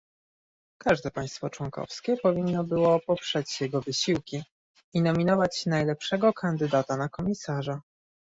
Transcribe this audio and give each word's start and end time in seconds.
Każde 0.81 1.11
państwo 1.11 1.49
członkowskie 1.49 2.17
powinno 2.17 2.63
było 2.63 2.99
poprzeć 2.99 3.61
jego 3.61 3.81
wysiłki 3.81 4.43
i 4.93 5.01
nominować 5.01 5.65
najlepszego 5.65 6.33
kandydata 6.33 6.97
na 6.97 7.09
komisarza 7.09 7.81